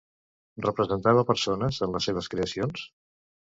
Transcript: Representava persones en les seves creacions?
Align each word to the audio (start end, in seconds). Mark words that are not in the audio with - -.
Representava 0.65 1.25
persones 1.33 1.79
en 1.89 1.95
les 1.99 2.09
seves 2.11 2.33
creacions? 2.37 2.91